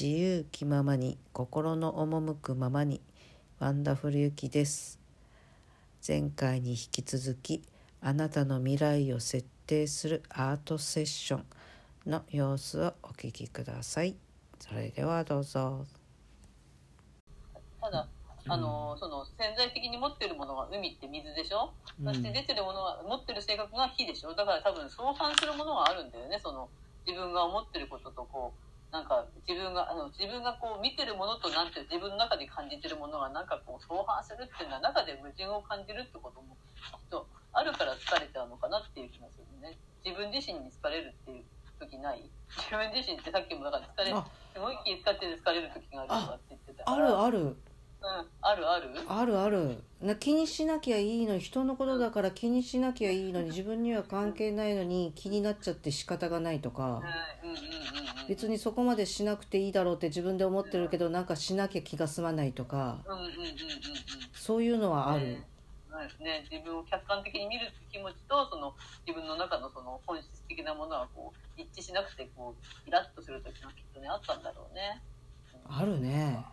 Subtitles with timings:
[0.00, 3.00] 自由気ままに心の赴くままに
[3.58, 5.00] ワンダフルゆきです。
[6.06, 7.64] 前回に引き続き
[8.00, 11.44] あなたの未来を設定するアートセッション
[12.06, 14.14] の様子をお聞きください。
[14.60, 15.84] それではどうぞ。
[17.80, 18.06] ただ
[18.46, 21.72] あの、その潜在的に持ってるものが海って水でしょ、
[22.04, 24.32] そして出てるものは持ってる性格が火でしょ？
[24.32, 26.38] だから多分相反するものがあるんだよね。
[26.40, 26.68] その
[27.04, 39.76] 自分が思ってることとこうなんか自分があの自分がこう見てるものとなんて自分の中で感じてるものがなんかこう相反するっていうのは中で矛盾を感じるってこともきっとあるから疲れちゃうのかなっていう気がするね。
[40.04, 41.44] 自分自身に疲れるっていう
[41.78, 42.24] 時ない？
[42.48, 44.24] 自分自身ってさっきもだから疲れあ。
[44.54, 47.38] すごい気使ってて疲れる時があるとかって言ってたかあらるある。
[47.40, 48.88] うん、あるある。
[49.08, 49.82] あるある。
[50.00, 57.02] な気にしなきゃいいのに人のことだから気にしなきゃいいのに自分には関係ないのに気になっちゃって仕方がないとか。
[57.42, 63.50] うんうんうんうんうん別にそこまでしなくていいだろうって自分で思ってるけどなんかしなきゃ気が済まないとかうんうんうんうんうん。
[64.34, 65.26] そういうのはある。
[65.26, 65.48] ね
[65.90, 66.46] そうですね。
[66.50, 68.74] 自分を客観的に見る気持ちとその
[69.06, 75.02] 自分の中のその本質的なものはこう一致しなくてこうイラッとする時がきっとねあったんだろうね。
[75.66, 76.44] あるね。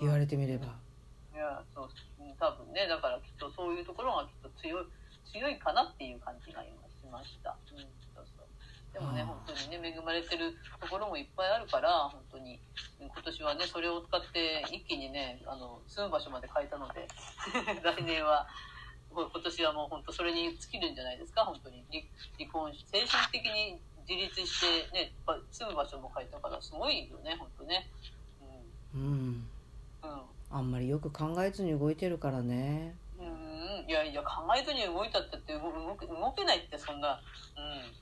[0.00, 0.66] 言われてみれば。
[1.32, 1.88] いやそう
[2.20, 2.86] うん多分ね。
[2.88, 4.86] だからきっとそういうところがきっと強い
[5.32, 7.56] 強いかなっていう感じが今しました。
[7.72, 8.01] うん
[9.02, 12.60] そうそうでもね本当にね恵まれてるところもいっぱいあるから本当に。
[13.02, 17.08] 今年はねそれを使って一気にねあの住む場所まで変えたので
[17.82, 18.46] 来年は
[19.10, 21.84] こ今年はもう本当それに尽きるんじゃないですか本当に。
[21.90, 22.02] 離
[22.38, 27.90] 離婚し精神的に自立してねば住む場所も変えたからすごいよね本当ね。
[28.94, 29.00] うん。
[29.00, 29.50] うん。
[30.02, 30.22] うん。
[30.50, 32.96] あんまりよく考えずに動いてるからね。
[33.18, 33.84] うん。
[33.88, 37.20] いやいや考えずに動いたって動けないってそんな、
[37.56, 37.92] うん、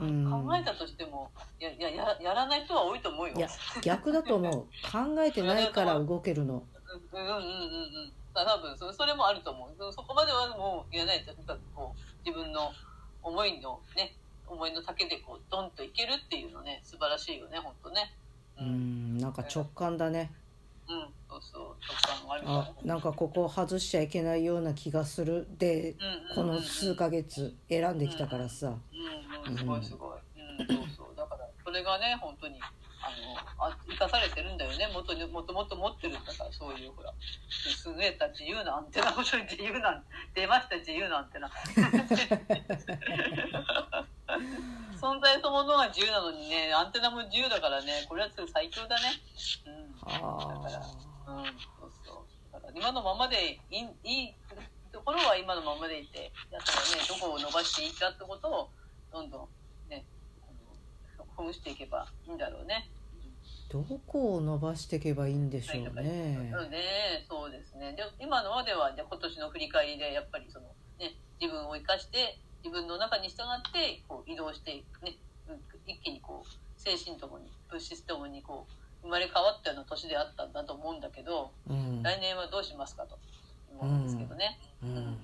[0.00, 0.30] うん。
[0.30, 3.34] 考えたとしてもいやいやややらない人は多いと思うよ。
[3.36, 3.48] いや
[3.82, 4.52] 逆だと思う。
[4.90, 6.62] 考えてないから動けるの。
[7.12, 9.74] うんうんうんうん多分そそれもあると思う。
[9.78, 11.24] そそこまではもうやらない。
[11.24, 12.72] となんかこう自分の
[13.22, 14.16] 思いのね
[14.46, 18.12] 思いの丈でこうドンといけるっていうのね素晴らしいよね本当ね。
[18.58, 19.18] うん。
[19.18, 20.32] なんか直感だね。
[20.88, 21.62] うん、そうそう。
[22.28, 25.46] 直感があなんかここ外しちゃいけないような気がする。
[25.58, 26.58] でうんうんうんうん。
[26.58, 28.66] この数ヶ月選んできたからさ。
[28.66, 30.18] うんうん、すごいすごい。
[30.58, 31.16] うん、そうそう。
[31.16, 33.10] だから、それがね、本当に、あ
[33.60, 34.88] の、あ生かされてるんだよね。
[34.88, 37.16] もとに、もともと持ってるんだから、そういう、ほら、優
[38.00, 40.04] れた自由なアンテナ、本当に自由なん、
[40.34, 41.50] 出ました、自由なアンテナ。
[45.04, 49.20] 存在そのものが自由なのにね、アンテナも自由だからね、これは最強だね。
[49.66, 49.94] うん。
[50.00, 50.84] あだから、う
[51.42, 51.52] ん、そ
[51.84, 52.28] うそう。
[52.52, 54.36] だから今のままでいいいい
[54.90, 58.70] ところは今のままでいて、だからね、どこを伸ばしていいかってことを、
[59.14, 59.48] どんど
[59.86, 60.04] んね、
[60.42, 62.90] あのほぐしていけばいいんだろうね。
[63.70, 67.92] どこを伸ばしていけばいいんでしょうねうんね、そうですね。
[67.92, 70.66] で今のまでは、じ今年の振り返りで、やっぱりその、
[70.98, 75.16] ね、自分を生かして、自分の中に従って、こう移動して、ね、
[75.48, 83.16] うん一気にこう、精神ともに、物質ともにこう、生まれ変わったような年であったんだと思うんだけど、うん来年はどうしますかと
[83.78, 84.58] 思うんですけどね。
[84.82, 85.18] うん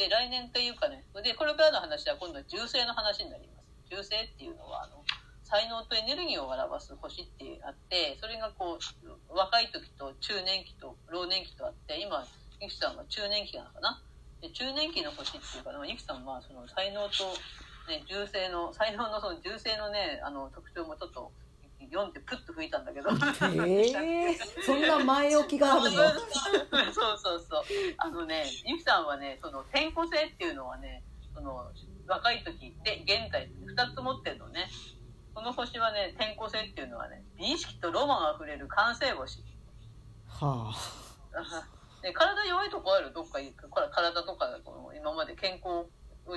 [0.00, 3.68] で、来年というかね、で、これからの話は今度は重星の話になります。
[3.92, 5.04] 重星っていうのは、あの、
[5.44, 12.24] 才能とエネルギーを表す星ってあって、それがこう、若い時と中年期と老年期とあって、今、
[12.62, 14.00] ゆきさんは中年期なのかな？
[14.40, 17.36] で中年期の星っていうか、ゆきさんはその才能と、
[17.92, 21.30] ね、重星の、才能のその重星のね、あの、特徴もちょっと、
[21.90, 23.10] 読んでプッと吹いたんだけど。
[23.66, 25.90] ええ そんな前置きがあるの？
[26.92, 27.64] そうそうそう。
[27.98, 31.02] あのね、ゆきさんはね、その転校性っていうのはね、
[31.34, 31.70] その
[32.06, 34.68] 若い時で現在二つ持ってるのね。
[35.34, 39.44] この星はね、転校性っていうのはね、美意識とロマンあふれる完成星。
[40.28, 40.72] は
[42.02, 43.38] で 体弱いとこあるどっか
[43.90, 45.86] 体とかこの今まで健康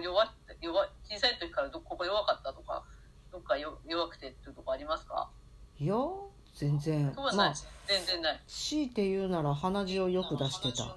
[0.01, 2.83] 弱って弱小さい時からどここ弱かったとか
[3.31, 5.29] どっかよ弱くてっていうとこありますか？
[5.29, 5.29] あ
[5.79, 5.95] いや
[6.55, 7.53] 全然まあ
[7.87, 10.95] 全然ない強いて言うなら鼻血をよく出してた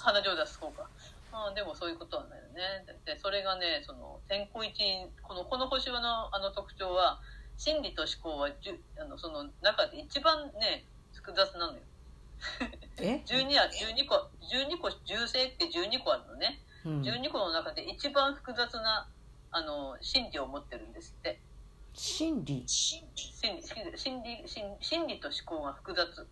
[0.00, 0.88] 鼻血を出す方か。
[1.34, 2.86] あでもそういうことはないよね。
[3.04, 5.98] で、それがね、その、天候一員、この、この星の
[6.32, 7.20] あの特徴は、
[7.56, 11.80] 心理と思考はじゅ、あの、その中で一番ね、複雑なのよ。
[12.98, 16.60] え、 12は、12個、12個、重星って12個あるのね。
[16.84, 19.08] うん、12個の中で一番複雑な、
[19.50, 21.40] あの、心理を持ってるんですって。
[21.94, 22.64] 心理。
[22.66, 26.26] 心理、心理、心理、心心理と思考が複雑。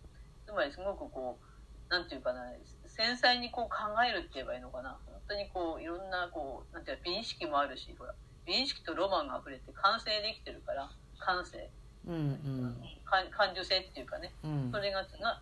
[0.45, 2.51] つまりすごくこう、なんていうかな、
[2.85, 4.99] 繊細にこう考えるって言えばいいのかな。
[5.07, 8.13] 本当にこう、いろんなこう、なんていうか、美意識もあるし、ほら、
[8.45, 11.71] 美意識とロマンが溢れて完成できてるから、感性。
[12.05, 12.75] うんうん。
[13.05, 14.33] 感感受性っていうかね。
[14.43, 14.69] うん。
[14.69, 15.41] それがが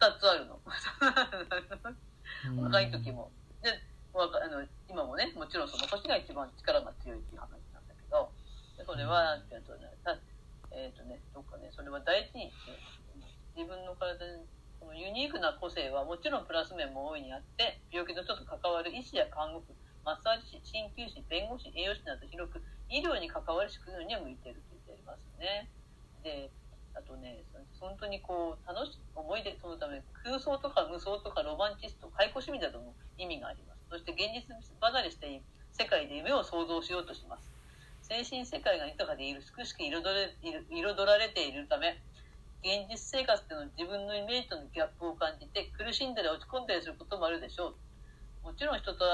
[0.00, 0.58] 2つあるの。
[2.48, 2.64] うん。
[2.64, 3.30] 若い時も。
[3.62, 3.68] で
[4.14, 7.48] 若あの今もねもちろんその年が一番力が強いっていう話
[8.88, 9.92] それはなんていうとね
[10.72, 12.48] えっ、とねどっかねそれは大事に
[13.52, 14.48] 自分の体に
[14.80, 19.76] このユニークな個性はもちろんプラス面も大いにあって病気の人と関わる医師や看護婦
[20.08, 25.68] マッサージ師鍼灸師弁護士栄養士など広く医療に関わる職業には向いてるって言っていますね。
[26.24, 26.48] で
[26.96, 27.44] あとね
[27.76, 33.84] 本当にこう楽しい思い出そのため空想とか無双とかロマンチスト解雇趣味などの意味があります。
[33.92, 34.48] そして現実
[34.80, 35.42] 離れして
[35.76, 37.57] 世界で夢を創造しようとします。
[38.08, 42.00] 精神世界が豊かでいる美しく彩れ彩られているため
[42.64, 47.78] 現実生活での自分のイメージとのギャップを感じて苦しんだり落ち込んだりすることもあるでしょ
[48.42, 48.48] う。
[48.48, 49.04] もちろん人と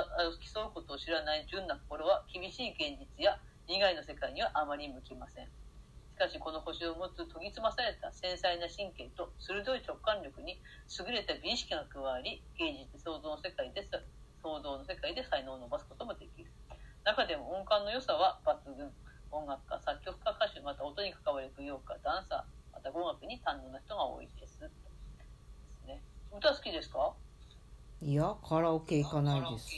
[0.55, 3.37] 競うことを知らない純な心は厳しい現実や
[3.69, 5.45] 利害の世界にはあまり向きません。
[5.45, 5.51] し
[6.17, 13.83] かしこの星を持つ研ぎ澄まされた繊細な神経と鋭い直感力に優れた美意識が加わり芸術創造の世界で
[14.41, 16.49] 創造の世界で才能を伸ばすこともできる。
[17.05, 18.91] 中でも音感の良さは抜群。
[19.31, 22.39] 音楽家作曲家歌手また音に関わる舞踊家ダンサー
[22.73, 24.61] また語学に堪能な人が多いです。
[24.61, 26.05] ですね。
[26.31, 27.15] 歌好きですか？
[28.01, 29.75] いやカラオケ行かないです。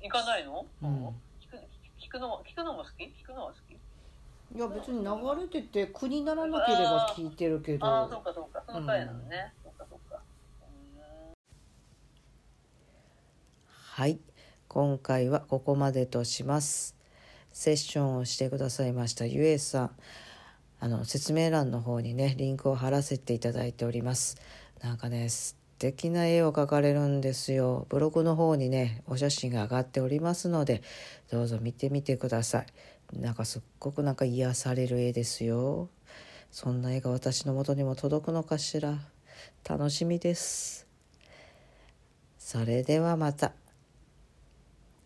[0.00, 1.08] 行かないの、うん。
[1.08, 1.56] 聞く
[1.98, 3.04] 聞くのも聞くのも好き？
[3.04, 3.72] 聞くのは好き？
[3.74, 5.10] いや別に流
[5.42, 7.86] れてて苦にならなければ聞いてるけど。
[7.86, 8.62] ああそうかそうか。
[8.64, 10.22] その回なのね、そうかそうか。
[10.62, 11.32] うーん
[13.66, 14.20] はい
[14.72, 16.94] 今回はここまでとします。
[17.52, 19.90] セッションをしてくださいましたゆえさん。
[20.78, 24.36] あの説明欄の方にねリンクを貼らせていただいております。
[24.80, 27.86] なんかね素敵な絵を描かれるんですよ。
[27.88, 30.82] ブログの方にねお写真が上がっておりますので
[31.32, 32.66] どうぞ見てみてください。
[33.18, 35.88] なんかすっごくなんか癒される絵ですよ。
[36.52, 39.00] そんな絵が私の元にも届くのかしら。
[39.68, 40.86] 楽しみです。
[42.38, 43.59] それではまた。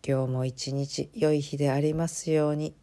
[0.07, 2.75] 今日も一日良い日でありますように。